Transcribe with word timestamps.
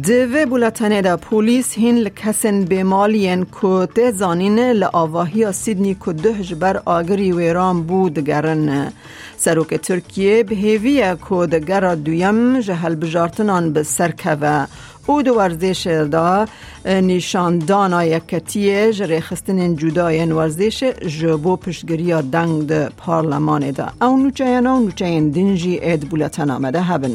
دوی 0.00 0.46
بولتانه 0.46 1.02
دا 1.02 1.16
پولیس 1.16 1.74
هین 1.74 1.98
لکسن 1.98 2.64
بیمالین 2.64 3.46
که 3.60 3.88
ده 3.94 4.10
زانین 4.10 4.58
لآواهی 4.58 5.52
سیدنی 5.52 5.96
که 6.04 6.12
ده 6.12 6.42
جبر 6.42 6.82
آگری 6.84 7.32
ویران 7.32 7.82
بود 7.82 8.18
گرن. 8.18 8.92
سروک 9.36 9.74
ترکیه 9.74 10.42
به 10.42 10.54
هیویه 10.54 11.16
که 11.28 11.46
دگر 11.46 11.94
دویم 11.94 12.60
جهل 12.60 12.94
بجارتنان 12.94 13.72
به 13.72 13.82
سرکوه. 13.82 14.66
او 15.06 15.22
دو 15.22 15.34
ورزش 15.34 15.86
دا 16.10 16.46
نشاندان 16.86 18.06
یکتیه 18.06 18.92
جره 18.92 19.20
خستن 19.20 19.76
جدای 19.76 20.26
ورزش 20.26 20.84
جبو 21.20 21.56
پشگری 21.56 22.22
دنگ 22.22 22.66
ده 22.66 22.88
پارلمان 22.96 23.70
دا. 23.70 23.88
او 24.02 24.16
نوچه 24.16 24.44
او 24.44 24.80
نوچه 24.84 25.20
دنجی 25.20 25.78
اید 25.78 26.08
بولتان 26.08 26.50
آمده 26.50 26.80
هبن. 26.82 27.10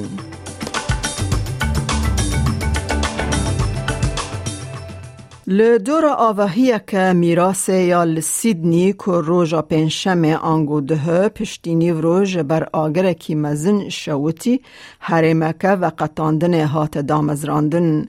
لدور 5.49 6.05
آواهی 6.05 6.79
که 6.87 7.13
میراس 7.13 7.69
یا 7.69 8.03
لسیدنی 8.03 8.93
که 8.93 9.11
روژا 9.11 9.61
پنشم 9.61 10.25
آنگو 10.25 10.81
ده 10.81 11.29
پشتینی 11.29 11.91
و 11.91 12.01
روژ 12.01 12.37
بر 12.37 12.67
آگر 12.73 13.13
کی 13.13 13.35
مزن 13.35 13.89
شوتی 13.89 14.61
حرمکه 14.99 15.69
و 15.69 15.91
قطاندن 15.97 16.65
هات 16.65 16.97
دامزراندن 16.97 18.07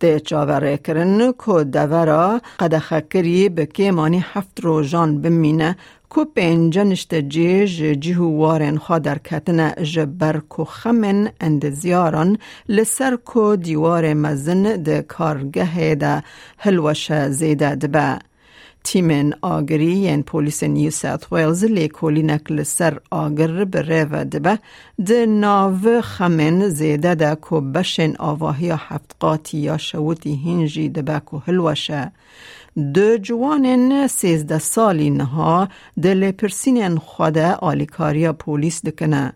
ده 0.00 0.20
چاوره 0.20 0.76
کرن 0.76 1.32
که 1.46 1.64
دورا 1.64 2.40
قدخکری 2.58 3.48
به 3.48 3.90
مانی 3.90 4.24
هفت 4.32 4.60
روژان 4.60 5.20
بمینه 5.20 5.76
کو 6.10 6.24
نشته 6.38 7.22
جیج 7.22 8.00
جیهو 8.00 8.36
وارن 8.36 8.78
در 9.02 9.18
کتن 9.18 9.82
جبر 9.82 10.40
کو 10.48 10.64
خمن 10.64 11.28
اند 11.40 11.70
زیاران 11.70 12.38
لسر 12.68 13.16
کو 13.16 13.56
دیوار 13.56 14.14
مزن 14.14 14.82
ده 14.82 15.02
کارگه 15.02 15.94
ده 15.94 16.22
هلوش 16.58 17.12
زیده 17.12 17.74
دبه. 17.74 18.18
تیمن 18.84 19.32
آگری 19.42 19.92
ین 19.96 20.22
پولیس 20.22 20.62
نیو 20.62 20.90
ساوت 20.90 21.32
ویلز 21.32 21.64
لیکولی 21.64 22.22
نکل 22.22 22.62
سر 22.62 22.98
آگر 23.10 23.64
بره 23.64 24.04
و 24.04 24.24
دبه 24.24 24.58
ده 25.06 25.26
ناو 25.26 26.00
خمن 26.00 26.68
زیده 26.68 27.14
ده 27.14 27.34
کو 27.34 27.60
بشن 27.60 28.16
آواهی 28.18 28.70
هفت 28.70 29.16
قاتی 29.20 29.58
یا 29.58 29.76
شوتی 29.78 30.36
هنجی 30.44 30.88
دبه 30.88 31.20
کو 31.20 31.38
هلوشه 31.46 32.12
دو 32.78 33.18
جوانن 33.18 34.06
سیزده 34.06 34.58
سالی 34.58 35.10
نها 35.10 35.68
دل 36.02 36.30
پرسینن 36.30 36.96
خوده 36.96 37.52
آلیکاریا 37.52 38.32
پولیس 38.32 38.82
دکنه. 38.82 39.32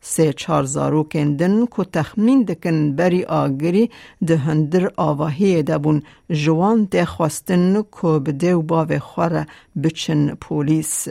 سه 0.00 0.32
چار 0.32 0.64
زارو 0.64 1.02
کندن 1.02 1.66
که 1.66 1.84
تخمین 1.84 2.42
دکن 2.42 2.96
بری 2.96 3.24
آگری 3.24 3.90
ده 4.26 4.36
هندر 4.36 4.90
آواهی 4.96 5.62
دبون 5.62 6.02
جوان 6.30 6.88
ده 6.90 7.04
خواستن 7.04 7.82
که 7.82 8.06
بده 8.06 8.54
و 8.54 8.62
باو 8.62 8.98
خوره 8.98 9.46
بچن 9.82 10.34
پولیس. 10.34 11.08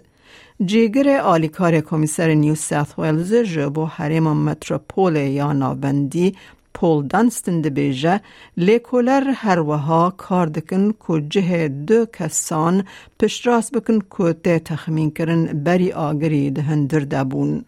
جیگر 0.65 1.19
آلیکار 1.19 1.81
کمیسر 1.81 2.33
نیو 2.33 2.55
ساث 2.55 2.99
ویلز 2.99 3.33
جبو 3.33 3.85
حریم 3.85 4.23
متروپول 4.23 5.15
یا 5.15 5.53
نابندی 5.53 6.35
پول 6.74 7.06
دانستن 7.06 7.62
بیجه 7.62 8.20
لیکولر 8.56 9.24
هر 9.36 9.58
وها 9.60 10.14
کار 10.16 10.46
دکن 10.46 10.92
که 11.06 11.22
جه 11.28 11.68
دو 11.68 12.06
کسان 12.06 12.84
پشت 13.20 13.46
راست 13.46 13.72
بکن 13.72 13.98
که 13.98 14.32
ته 14.32 14.58
تخمین 14.58 15.10
کرن 15.10 15.44
بری 15.46 15.92
آگری 15.92 16.50
دهن 16.50 16.86
دردابون. 16.86 17.64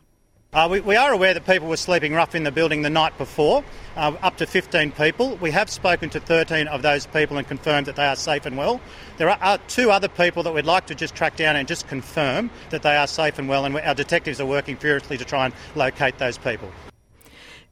Uh, 0.55 0.69
we, 0.71 0.81
we, 0.81 0.97
are 0.97 1.15
aware 1.15 1.33
that 1.33 1.47
people 1.47 1.67
were 1.67 1.79
sleeping 1.79 2.13
rough 2.13 2.35
in 2.35 2.45
the 2.45 2.53
building 2.53 2.83
the 2.83 2.91
night 2.91 3.17
before, 3.17 3.65
uh, 3.97 4.13
up 4.21 4.37
to 4.37 4.47
15 4.47 4.93
people. 4.93 5.37
We 5.37 5.51
have 5.51 5.71
spoken 5.71 6.11
to 6.11 6.21
13 6.21 6.69
of 6.69 6.83
those 6.83 7.07
people 7.07 7.39
and 7.39 7.49
confirmed 7.49 7.87
that 7.87 7.97
they 7.97 8.05
are 8.05 8.17
safe 8.17 8.45
and 8.45 8.59
well. 8.59 8.79
There 9.17 9.31
are 9.31 9.39
uh, 9.41 9.57
two 9.67 9.91
other 9.91 10.09
people 10.09 10.43
that 10.43 10.53
we'd 10.53 10.67
like 10.67 10.85
to 10.89 10.95
just 10.95 11.15
track 11.15 11.37
down 11.37 11.57
and 11.57 11.67
just 11.67 11.89
confirm 11.89 12.51
that 12.69 12.83
they 12.83 12.95
are 12.95 13.07
safe 13.07 13.39
and 13.39 13.49
well, 13.49 13.65
and 13.65 13.75
our 13.79 13.95
detectives 13.95 14.43
are 14.43 14.47
working 14.47 14.77
furiously 14.77 15.17
to 15.17 15.25
try 15.25 15.47
and 15.47 15.55
locate 15.75 16.19
those 16.19 16.37
people. 16.37 16.71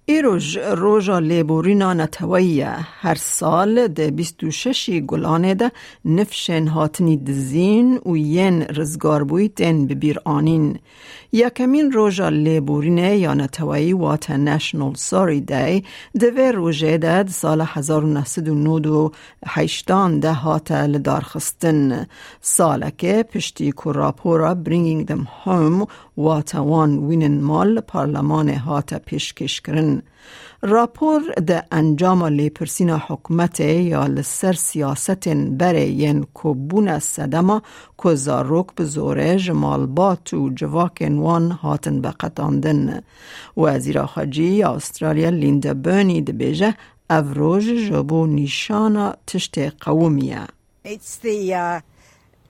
ایروژ 0.08 0.58
روژا 0.58 1.20
لیبورینا 1.20 1.94
نتویه 1.94 2.70
هر 3.02 3.16
سال 3.16 3.88
ده 3.88 4.12
بیستو 4.12 4.52
ششی 4.52 5.02
گلانه 5.02 5.54
ده 5.54 5.72
نفشن 6.06 6.68
هاتنی 6.68 7.18
دزین 7.18 8.00
و 8.06 8.18
ین 8.18 8.62
رزگار 8.62 9.24
بویتن 9.24 9.88
ببیر 9.88 10.20
آنین. 10.26 10.80
یکمین 11.32 11.92
روژا 11.92 12.30
لیبورینه 12.30 13.18
یا 13.18 13.34
نتویی 13.34 13.94
وات 13.94 14.32
نشنال 14.32 14.94
ساری 14.94 15.42
دی 15.42 15.84
دوه 16.20 16.52
روژه 16.52 16.98
ده 16.98 17.28
سال 17.28 17.62
1998 17.62 19.92
ده 20.22 20.34
هات 20.34 20.72
لدار 20.72 21.22
خستن. 21.22 22.08
سالکه 22.42 23.24
پشتی 23.24 23.72
که 23.72 23.92
راپورا 23.92 24.54
برینگینگ 24.54 25.06
دم 25.06 25.28
هوم 25.44 25.88
واتوان 26.18 26.98
وینن 26.98 27.42
مال 27.42 27.80
پارلمان 27.80 28.50
هات 28.50 28.94
پیشکش 28.94 29.62
کرن. 29.62 29.95
راپور 30.62 31.22
ده 31.48 31.64
انجام 31.72 32.26
لیپرسین 32.26 32.90
حکومت 32.90 33.60
یا 33.60 34.08
لسر 34.08 34.54
سیاست 34.54 35.28
بره 35.28 35.86
ین 35.86 36.26
کبون 36.34 37.00
صدما 37.00 37.62
که 38.04 38.16
زاروک 38.16 38.76
به 38.76 38.86
زوره 38.86 39.38
جمالبات 39.38 40.34
و 40.34 40.50
جواکن 40.50 41.18
وان 41.18 41.52
هاتن 41.52 42.02
بقتاندن. 42.02 43.02
وزیر 43.58 44.06
خاجی 44.06 44.64
استرالیا 44.64 45.30
لیندا 45.30 45.74
برنی 45.74 46.22
ده 46.22 46.32
بیجه 46.32 46.76
افروج 47.10 47.64
جبو 47.64 48.26
نیشانا 48.26 49.16
تشت 49.28 49.60
قومیه. 49.60 50.48
It's 50.86 51.18
the 51.18 51.54
uh, 51.54 51.82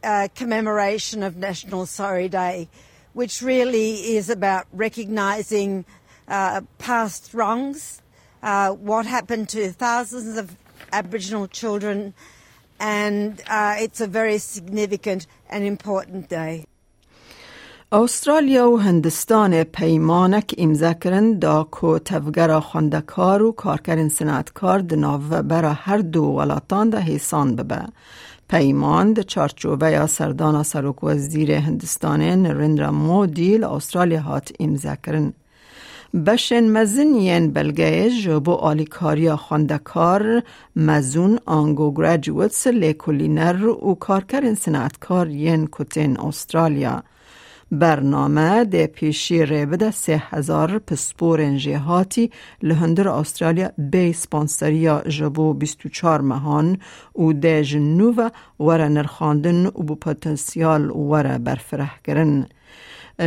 uh, 0.03 0.27
commemoration 0.35 1.23
of 1.23 1.35
National 1.37 1.85
Sorry 1.85 2.29
Day, 2.29 2.67
which 3.13 3.41
really 3.41 3.91
is 4.17 4.29
about 4.29 4.65
recognising 4.73 5.85
uh, 6.27 6.61
past 6.77 7.33
wrongs, 7.33 8.01
uh, 8.43 8.71
what 8.71 9.05
happened 9.05 9.49
to 9.49 9.71
thousands 9.71 10.37
of 10.37 10.55
Aboriginal 10.91 11.47
children, 11.47 12.13
and 12.79 13.41
uh, 13.49 13.75
it's 13.79 14.01
a 14.01 14.07
very 14.07 14.37
significant 14.37 15.27
and 15.49 15.63
important 15.63 16.29
day. 16.29 16.65
استرالیا 17.91 18.71
و 18.71 18.77
هندستان 18.79 19.63
پیمانک 19.63 20.55
امضا 20.57 20.93
کردن 20.93 21.39
دا 21.39 21.63
کو 21.63 21.99
تفگر 21.99 22.59
خواندکار 22.59 23.41
و 23.41 23.51
کارکرین 23.51 24.09
صنعتکار 24.09 24.79
دناو 24.79 25.21
برا 25.43 25.73
هر 25.73 25.97
دو 25.97 26.23
ولاتان 26.23 26.89
ده 26.89 26.99
حسان 27.01 27.55
ببه. 27.55 27.85
پیمان 28.49 29.13
د 29.13 29.21
چارچوبه 29.21 29.91
یا 29.91 30.07
سردان 30.07 30.63
سروک 30.63 31.03
وزیر 31.03 31.51
هندستان 31.51 32.21
نریندرا 32.21 32.91
مودی 32.91 33.63
استرالیا 33.63 34.21
هات 34.21 34.51
امضا 34.59 34.95
کردن. 34.95 35.33
بشن 36.15 36.63
مزن 36.63 37.15
ین 37.15 37.51
بلگه 37.51 38.09
جبو 38.09 38.51
آلیکاریا 38.51 39.35
خواندکار 39.35 40.43
مزون 40.75 41.39
آنگو 41.45 41.93
گراجویتس 41.93 42.67
لیکولینر 42.67 43.65
و 43.65 43.95
کارکرین 43.95 44.55
صنعتکار 44.55 45.29
ین 45.29 45.67
کتین 45.71 46.19
استرالیا. 46.19 47.03
برنامه 47.71 48.63
ده 48.63 48.87
پیشی 48.87 49.45
ریبه 49.45 49.91
سه 49.91 50.23
هزار 50.29 50.79
پسپور 50.79 51.57
جهاتی 51.57 52.31
لهندر 52.63 53.07
استرالیا 53.07 53.69
بی 53.77 54.13
سپانسریا 54.13 55.01
جبو 55.07 55.53
24 55.53 56.21
مهان 56.21 56.77
و 57.15 57.33
ده 57.33 57.63
جنوب 57.63 58.31
وره 58.59 58.87
نرخاندن 58.87 59.65
و 59.65 59.71
بو 59.71 59.95
پتنسیال 59.95 60.89
وره 60.91 61.37
برفره 61.37 61.91
کرن. 62.03 62.45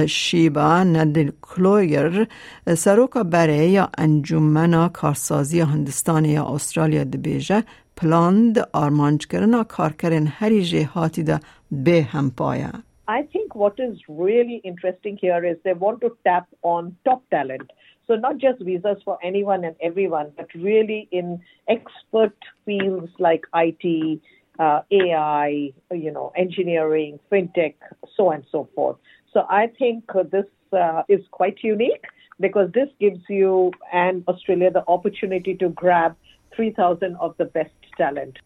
شیبا 0.07 0.83
ندل 0.83 1.31
کلویر 1.41 2.27
سروکا 2.67 3.23
برای 3.23 3.69
یا 3.69 3.89
انجمنا 3.97 4.89
کارسازی 4.89 5.59
هندستان 5.59 6.25
یا 6.25 6.45
استرالیا 6.45 7.03
دبیجه 7.03 7.63
پلان 7.97 8.51
ده 8.51 8.65
آرمانج 8.73 9.27
کرنا 9.27 9.63
کارکرین 9.63 10.27
هری 10.27 10.63
جهاتی 10.63 11.23
ده 11.23 11.39
به 11.71 12.01
هم 12.01 12.31
پایه. 12.37 12.71
I 13.07 13.21
think 13.33 13.53
what 13.55 13.79
is 13.79 13.95
really 14.07 14.61
interesting 14.63 15.17
here 15.17 15.43
is 15.43 15.57
they 15.63 15.73
want 15.73 15.99
to 16.01 16.09
tap 16.23 16.47
on 16.61 16.95
top 17.03 17.21
talent. 17.29 17.69
So 18.07 18.15
not 18.15 18.37
just 18.37 18.61
visas 18.61 18.99
for 19.03 19.17
anyone 19.23 19.63
and 19.63 19.75
everyone, 19.81 20.31
but 20.37 20.47
really 20.55 21.07
in 21.11 21.41
expert 21.67 22.37
fields 22.65 23.11
like 23.19 23.43
IT, 23.53 24.21
uh, 24.59 24.81
AI, 24.91 25.73
you 25.91 26.11
know, 26.11 26.31
engineering, 26.35 27.19
fintech, 27.31 27.75
so 28.15 28.27
on 28.27 28.35
and 28.35 28.45
so 28.51 28.69
forth. 28.75 28.97
So 29.33 29.45
I 29.49 29.67
think 29.79 30.03
uh, 30.13 30.23
this 30.23 30.45
uh, 30.71 31.03
is 31.09 31.21
quite 31.31 31.57
unique 31.63 32.05
because 32.39 32.71
this 32.73 32.89
gives 32.99 33.21
you 33.29 33.71
and 33.91 34.23
Australia 34.27 34.71
the 34.71 34.83
opportunity 34.87 35.55
to 35.55 35.69
grab 35.69 36.15
3,000 36.55 37.15
of 37.17 37.35
the 37.37 37.45
best 37.45 37.71
talent. 37.97 38.39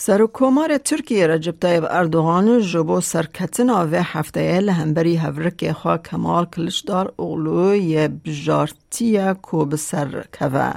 سرکومار 0.00 0.76
ترکیه 0.78 1.26
رجب 1.26 1.54
طیب 1.60 1.84
اردوغان 1.90 2.58
جبو 2.60 3.00
سرکتنا 3.00 3.86
و 3.92 3.94
هفته 3.94 4.60
لهمبری 4.60 5.16
هفرک 5.16 5.72
خواه 5.72 6.02
کمال 6.02 6.44
کلشدار 6.44 7.12
اغلو 7.18 7.74
یه 7.74 8.08
بجارتیه 8.08 9.34
کو 9.42 9.64
بسر 9.64 10.24
کوه. 10.38 10.72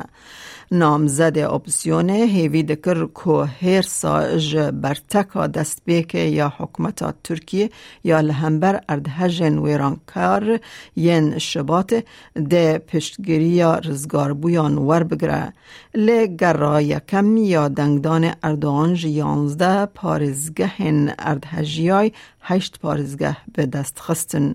نامزد 0.70 1.38
اپسیون 1.38 2.10
هیوی 2.10 2.62
دکر 2.62 3.06
که 3.06 3.66
هر 3.66 3.82
ساج 3.82 4.56
برتکا 4.56 5.46
دست 5.46 5.82
بیکه 5.84 6.18
یا 6.18 6.52
حکمت 6.58 7.22
ترکیه 7.22 7.70
یا 8.04 8.20
لهمبر 8.20 8.80
اردهجن 8.88 9.58
ویرانکار 9.58 10.60
ین 10.96 11.38
شبات 11.38 12.04
ده 12.50 12.78
پشتگیری 12.78 13.48
یا 13.48 13.78
رزگار 13.78 14.32
بویان 14.32 14.78
ور 14.78 15.02
بگره 15.02 15.52
لگرا 15.94 16.80
یکم 16.80 17.36
یا 17.36 17.68
دنگدان 17.68 18.32
اردوان 18.42 18.96
یانزده 19.04 19.86
پارزگهن 19.86 21.14
اردهجیای 21.18 22.12
هشت 22.40 22.78
پارزگه 22.78 23.36
به 23.54 23.66
دست 23.66 24.00
خستن. 24.00 24.54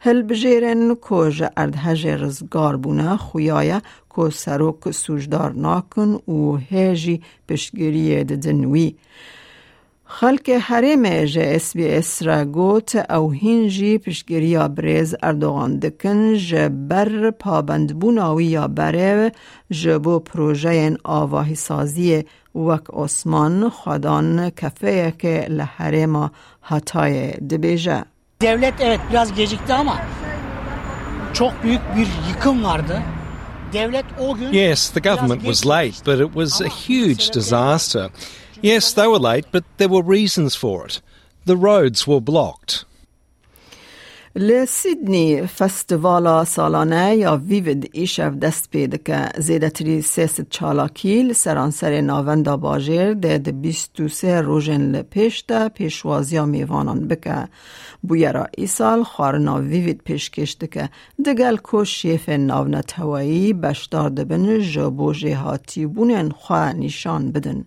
هل 0.00 0.22
بجیرن 0.22 0.96
کج 1.00 1.44
اردهج 1.56 2.06
رزگار 2.06 2.76
بونه 2.76 3.16
خویایه 3.16 3.82
که 4.16 4.30
سروک 4.30 4.90
سوجدار 4.90 5.52
ناکن 5.52 6.14
و 6.14 6.56
هیجی 6.56 7.22
پشگیری 7.48 8.24
دنوی. 8.24 8.94
خلک 10.10 10.50
حریم 10.50 11.24
جه 11.24 11.52
اس 11.54 11.76
بی 11.76 11.88
اس 11.88 12.22
را 12.22 12.44
گوت 12.44 13.10
او 13.10 13.32
هینجی 13.32 13.98
پشگیری 13.98 14.58
بریز 14.58 15.14
اردوغان 15.22 15.78
دکن 15.78 16.34
جه 16.34 16.68
بر 16.68 17.30
پابند 17.30 17.98
بوناوی 17.98 18.44
یا 18.44 18.68
بره 18.68 19.32
جه 19.70 19.98
بو 19.98 20.18
پروژه 20.18 20.68
این 20.68 20.98
آواهی 21.04 21.54
سازی 21.54 22.24
وک 22.54 22.84
osman 22.90 23.68
خدان 23.68 24.50
kafeye 24.50 25.12
که 25.18 25.46
لحرم 25.48 26.30
hatay 26.70 27.34
dibêje. 27.50 28.04
Devlet 28.40 28.74
evet 28.80 29.00
biraz 29.10 29.34
gecikti 29.34 29.74
ama 29.74 29.96
çok 31.32 31.62
büyük 31.62 31.80
bir 31.96 32.08
yıkım 32.28 32.64
vardı. 32.64 33.02
Devlet 33.72 34.06
o 34.18 34.34
gün 34.34 34.52
Yes, 34.52 34.90
the 34.90 35.00
government 35.00 35.42
was 35.42 35.64
late, 35.64 36.00
but 36.04 36.20
it 36.20 36.34
was 36.34 36.60
a 36.60 36.64
oh, 36.64 36.68
huge 36.68 37.30
disaster. 37.30 38.10
Yes, 38.62 38.92
they 38.92 39.06
were 39.06 39.18
late, 39.18 39.46
but 39.52 39.64
there 39.76 39.88
were 39.88 40.02
reasons 40.02 40.56
for 40.56 40.86
it. 40.86 41.00
The 41.44 41.56
roads 41.56 42.06
were 42.06 42.20
blocked. 42.20 42.84
لسیدنی 44.36 45.46
فستیوالا 45.46 46.44
سالانه 46.44 47.16
یا 47.16 47.36
ویود 47.36 47.88
ایشف 47.92 48.32
دست 48.32 48.70
پید 48.70 49.02
که 49.02 49.28
زیده 49.38 49.70
تری 49.70 50.02
سیست 50.02 50.50
چالاکیل 50.50 51.32
سرانسر 51.32 52.00
ناوندا 52.00 52.56
باجر 52.56 53.12
ده 53.12 53.38
ده 53.38 53.52
بیستو 53.52 54.08
سه 54.08 54.40
روژن 54.40 54.80
لپیشت 54.80 55.68
پیشوازیا 55.68 56.46
میوانان 56.46 57.08
بکه 57.08 57.48
بویرا 58.02 58.46
ای 58.58 58.66
سال 58.66 59.02
خارنا 59.02 59.56
ویوید 59.60 60.00
پیشکشت 60.04 60.70
که 60.70 60.88
دگل 61.26 61.56
کو 61.56 61.84
شیف 61.84 62.28
ناونت 62.28 62.92
هوایی 62.92 63.52
بشدار 63.52 64.10
دبن 64.10 64.58
جبو 64.58 65.12
جهاتی 65.12 65.86
بونن 65.86 66.28
خواه 66.28 66.72
نشان 66.72 67.32
بدن. 67.32 67.64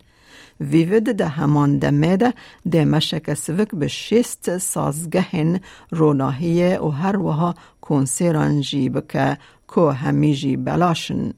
ویود 0.61 1.03
ده 1.03 1.27
همان 1.27 1.77
دمه 1.77 2.17
ده 2.17 2.33
ده 2.71 2.85
مشک 2.85 3.33
سوک 3.33 3.75
به 3.75 3.87
شست 3.87 4.57
سازگهن 4.57 5.59
روناهیه 5.91 6.79
و 6.79 6.89
هر 6.89 7.17
وها 7.17 7.55
کنسیران 7.81 8.61
جی 8.61 8.89
بکه 8.89 9.37
که 9.75 9.81
همیجی 9.81 10.57
بلاشن. 10.57 11.31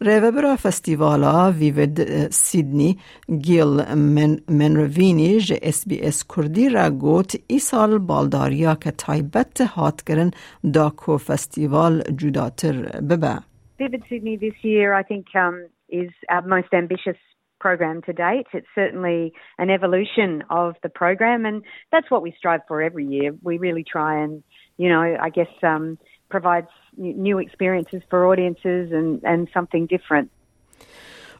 ریوبرا 0.00 0.56
فستیوالا 0.56 1.52
ویود 1.52 2.00
سیدنی 2.30 2.98
گیل 3.42 3.94
من 3.94 4.38
منروینی 4.48 5.40
جه 5.40 5.58
اس 5.62 5.88
بی 5.88 6.00
اس 6.00 6.24
کردی 6.36 6.68
را 6.68 6.90
گوت 6.90 7.36
ای 7.46 7.58
سال 7.58 7.98
بالداریا 7.98 8.74
که 8.74 8.90
تایبت 8.90 9.60
هات 9.60 10.02
کرن 10.02 10.30
دا 10.72 10.90
کو 10.90 11.18
فستیوال 11.18 12.02
جداتر 12.16 13.00
ببه. 13.00 13.38
Vivid 13.78 14.02
Sydney 14.08 14.36
this 14.36 14.58
year, 14.62 14.94
I 14.94 15.02
think, 15.02 15.26
um, 15.34 15.56
is 15.90 16.10
our 16.30 16.44
most 16.54 16.72
ambitious 16.72 17.20
program 17.66 18.00
to 18.00 18.12
date. 18.12 18.46
It's 18.52 18.72
certainly 18.76 19.32
an 19.58 19.70
evolution 19.70 20.44
of 20.50 20.76
the 20.84 20.88
program, 20.88 21.44
and 21.44 21.64
that's 21.90 22.08
what 22.12 22.22
we 22.22 22.32
strive 22.38 22.60
for 22.68 22.80
every 22.80 23.04
year. 23.04 23.34
We 23.42 23.58
really 23.58 23.82
try 23.82 24.22
and, 24.22 24.44
you 24.76 24.88
know, 24.88 25.02
I 25.20 25.30
guess 25.30 25.48
um, 25.64 25.98
provide 26.28 26.68
new 26.96 27.38
experiences 27.38 28.02
for 28.08 28.30
audiences 28.30 28.92
and, 28.92 29.20
and 29.24 29.48
something 29.52 29.86
different. 29.86 30.30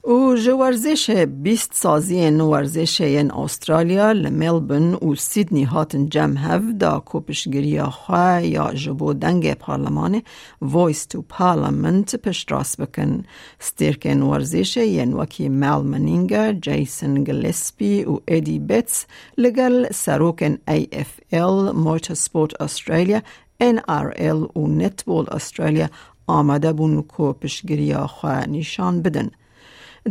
او 0.09 0.35
ورزش 0.61 1.11
بیست 1.11 1.75
سازی 1.75 2.17
این 2.17 2.41
ورزش 2.41 3.01
این 3.01 3.31
استرالیا 3.33 4.13
لملبن 4.13 4.95
و 4.95 5.15
سیدنی 5.15 5.65
هاتن 5.65 6.09
جمع 6.09 6.37
هف 6.37 6.63
دا 6.81 7.01
کوپشگیری 7.01 7.83
خواه 7.83 8.47
یا 8.47 8.73
جبو 8.75 9.13
دنگ 9.13 9.55
پارلمان 9.55 10.23
ویس 10.63 11.07
تو 11.07 11.23
پارلمنت 11.23 12.17
پشت 12.17 12.53
راست 12.53 12.81
بکن 12.81 13.25
ستیرکن 13.59 14.23
ورزش 14.23 14.79
این 14.79 15.13
وکی 15.13 15.49
مال 15.49 15.83
منینگا 15.83 16.53
جیسن 16.53 17.25
گلسپی 17.25 18.05
و 18.05 18.19
ایدی 18.29 18.59
بیتس 18.59 19.07
لگل 19.39 19.87
سروکن 19.93 20.59
ای 20.69 20.89
اف 20.93 21.21
ال 21.33 21.73
موتور 21.73 22.17
سپورت 22.17 22.63
استرالیا 22.63 23.23
NRL 23.63 24.57
و 24.57 24.67
نتبول 24.67 25.27
استرالیا 25.31 25.89
آمده 26.27 26.73
بون 26.73 27.03
کوپشگیری 27.03 27.95
خواه 27.95 28.49
نشان 28.49 29.03
بدن. 29.03 29.31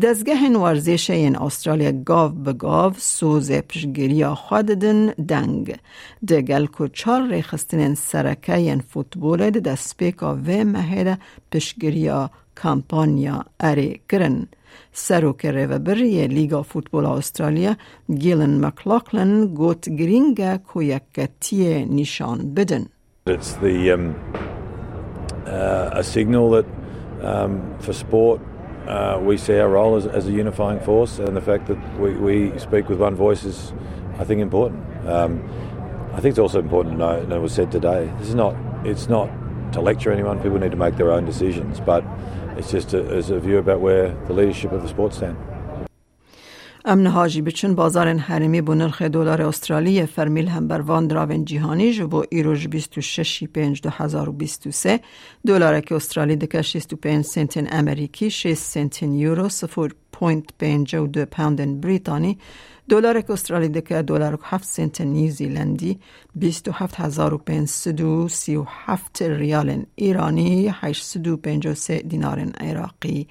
دزگه 0.01 0.57
ورزش 0.57 1.09
این 1.09 1.35
استرالیا 1.35 1.91
گاو 1.91 2.31
به 2.31 2.53
گاو 2.53 2.93
سوز 2.97 3.51
پشگیری 3.51 4.25
خوددن 4.25 5.05
دنگ. 5.05 5.75
دگل 6.27 6.65
کو 6.65 6.87
چار 6.87 7.27
ریخستن 7.27 7.93
سرکه 7.93 8.55
این 8.55 8.79
فوتبول 8.79 9.49
دست 9.49 9.97
پیکا 9.97 10.35
و 10.35 10.63
مهده 10.65 11.17
پشگیری 11.51 12.11
کامپانیا 12.55 13.45
اری 13.59 14.01
کرن. 14.09 14.47
سروک 14.93 15.45
ریوبری 15.45 16.27
لیگا 16.27 16.63
فوتبول 16.63 17.05
استرالیا 17.05 17.75
گیلن 18.19 18.65
مکلاکلن 18.65 19.47
گوت 19.47 19.89
گرینگا 19.89 20.57
کو 20.57 20.83
یکتی 20.83 21.85
نشان 21.85 22.53
بدن. 22.53 22.85
It's 23.27 23.53
the 23.53 23.91
um, 23.91 24.15
uh, 25.47 26.01
a 26.01 26.03
signal 26.03 26.49
that 26.51 26.65
um, 27.21 27.61
for 27.79 27.93
sport 27.93 28.39
uh, 28.87 29.19
we 29.21 29.37
see 29.37 29.57
our 29.57 29.69
role 29.69 29.95
as, 29.95 30.05
as, 30.05 30.27
a 30.27 30.31
unifying 30.31 30.79
force, 30.79 31.19
and 31.19 31.35
the 31.35 31.41
fact 31.41 31.67
that 31.67 31.99
we, 31.99 32.13
we 32.15 32.59
speak 32.59 32.87
with 32.87 32.99
one 32.99 33.15
voice 33.15 33.43
is, 33.43 33.73
I 34.19 34.23
think, 34.23 34.41
important. 34.41 34.83
Um, 35.07 35.43
I 36.13 36.19
think 36.19 36.31
it's 36.31 36.39
also 36.39 36.59
important 36.59 36.95
to 36.95 36.99
know, 36.99 37.19
and 37.19 37.33
it 37.33 37.39
was 37.39 37.53
said 37.53 37.71
today, 37.71 38.11
this 38.19 38.29
is 38.29 38.35
not, 38.35 38.55
it's 38.85 39.09
not 39.09 39.29
to 39.73 39.81
lecture 39.81 40.11
anyone. 40.11 40.41
People 40.41 40.59
need 40.59 40.71
to 40.71 40.77
make 40.77 40.97
their 40.97 41.11
own 41.11 41.25
decisions, 41.25 41.79
but 41.79 42.03
it's 42.57 42.71
just 42.71 42.93
a, 42.93 43.03
as 43.07 43.29
a 43.31 43.39
view 43.39 43.57
about 43.57 43.81
where 43.81 44.13
the 44.25 44.33
leadership 44.33 44.71
of 44.71 44.81
the 44.81 44.87
sport 44.87 45.13
stand. 45.13 45.37
امن 46.87 47.07
هاجی 47.07 47.41
بچن 47.41 47.75
بازار 47.75 48.07
حرمی 48.07 48.61
بو 48.61 48.73
نرخ 48.73 49.01
دلار 49.01 49.41
استرالی 49.41 50.05
فرمیل 50.05 50.47
هم 50.47 50.67
بر 50.67 50.81
وان 50.81 51.07
دراون 51.07 51.45
جیهانی 51.45 51.93
جو 51.93 52.07
بو 52.07 52.23
ایروج 52.29 52.67
26 52.67 53.43
پنج 53.43 53.81
دو 53.81 53.89
هزار 53.89 54.29
و 54.29 54.31
بیست 54.31 54.67
و 54.67 54.71
سه. 54.71 54.99
دلار 55.47 55.79
که 55.79 55.95
استرالی 55.95 56.35
دکه 56.35 56.61
65 56.61 57.25
سنتین 57.25 57.67
امریکی 57.71 58.29
6 58.29 58.53
سنتین 58.53 59.13
یورو 59.13 59.49
صفر 59.49 59.89
پوینت 60.11 60.45
پنج 60.59 60.95
و 60.95 61.07
دو 61.07 61.25
پوندن 61.25 61.79
بریتانی. 61.79 62.37
دلار 62.89 63.23
استرالی 63.29 63.69
دکه 63.69 64.01
دلار 64.01 64.35
و 64.35 64.37
هفت 64.43 64.67
سنت 64.67 65.01
نیوزیلندی 65.01 65.99
بیست 66.35 66.67
و 66.67 66.71
هفت 66.71 66.95
هزار 66.99 67.33
و 67.33 67.37
پنسد 67.37 68.01
و 68.01 68.27
سی 68.27 68.55
و 68.55 68.65
هفت 68.67 69.21
ریال 69.21 69.85
ایرانی 69.95 70.73
هشت 70.73 71.27
و 71.27 71.37
پنج 71.37 71.67
و 71.67 71.73
سه 71.73 71.97
دینار 71.97 72.39
عراقی. 72.39 73.27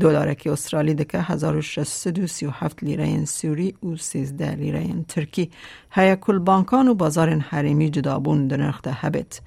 دلار 0.00 0.36
استرالی 0.46 0.94
دکه 0.94 1.18
هزار 1.18 1.56
و 1.56 1.62
شست 1.62 2.18
و 2.18 2.26
سی 2.26 2.46
و 2.46 2.50
هفت 2.50 2.84
لیره 2.84 3.24
سوری 3.24 3.74
و 3.82 3.96
سیزده 3.96 4.54
لیره 4.54 5.04
ترکی. 5.08 5.50
هیا 5.90 6.16
کل 6.16 6.38
بانکان 6.38 6.88
و 6.88 6.94
بازار 6.94 7.30
حریمی 7.30 7.90
جدابون 7.90 8.48
در 8.48 8.56
نرخ 8.56 8.80
هبت. 8.86 9.40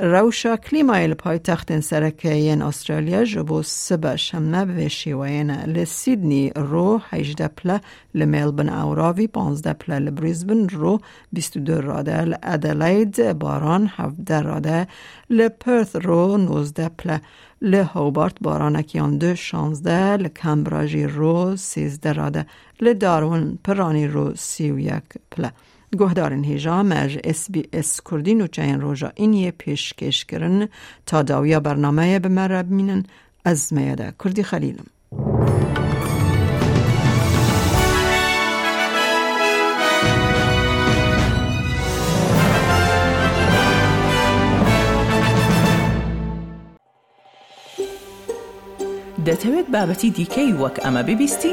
روشا 0.00 0.56
کلیمای 0.56 1.14
پای 1.14 1.38
تخت 1.38 1.80
سرکه 1.80 2.56
استرالیا 2.62 3.24
جبو 3.24 3.62
سبا 3.62 4.16
شمنه 4.16 4.64
به 4.64 4.88
شیوین 4.88 5.50
لسیدنی 5.50 6.50
رو 6.56 7.00
18 7.10 7.48
پله 7.48 7.80
لملبن 8.14 8.68
اوراوی 8.68 9.26
15 9.26 9.72
پله 9.72 9.98
لبریزبن 9.98 10.68
رو 10.68 11.00
22 11.32 11.80
راده 11.80 12.24
لادلید 12.24 13.38
باران 13.38 13.90
17 13.96 14.40
راده 14.40 14.86
لپرث 15.30 15.96
رو 15.96 16.36
19 16.36 16.88
پله 16.88 17.20
لهوبارت 17.62 18.34
بارانکیان 18.40 19.18
دو 19.18 19.34
16 19.34 20.16
لکمبراجی 20.16 21.04
رو 21.04 21.56
13 21.56 22.12
راده 22.12 22.46
لدارون 22.80 23.58
پرانی 23.64 24.06
رو 24.06 24.34
31 24.34 25.02
پله. 25.30 25.52
گهدارن 25.96 26.44
هیجا 26.44 26.82
مج 26.82 27.18
اس 27.24 27.50
بی 27.50 27.68
اس 27.72 28.00
کردین 28.10 28.40
و 28.40 28.46
چین 28.46 28.80
روژا 28.80 29.12
اینیه 29.14 29.50
پیشکش 29.50 30.24
کرن 30.24 30.68
تا 31.06 31.22
داویا 31.22 31.60
برنامه 31.60 32.18
بمرب 32.18 32.70
مینن 32.70 33.02
از 33.44 33.72
میاده 33.72 34.12
کردی 34.24 34.42
خلیلم 34.42 34.84
دەتەوێت 49.28 49.68
بابەتی 49.74 50.10
دیکەی 50.18 50.52
وەک 50.60 50.76
ئەمە 50.84 51.02
ببیستی؟ 51.08 51.52